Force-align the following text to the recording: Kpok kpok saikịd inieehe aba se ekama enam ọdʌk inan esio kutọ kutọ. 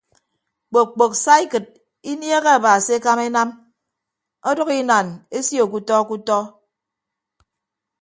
Kpok 0.69 0.89
kpok 0.93 1.13
saikịd 1.23 1.65
inieehe 2.11 2.49
aba 2.55 2.71
se 2.85 2.91
ekama 2.97 3.23
enam 3.29 3.49
ọdʌk 4.49 4.69
inan 4.81 5.07
esio 5.37 5.63
kutọ 5.71 5.95
kutọ. 6.09 6.37